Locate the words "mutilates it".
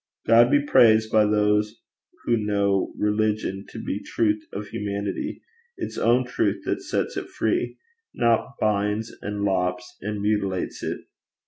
10.19-11.01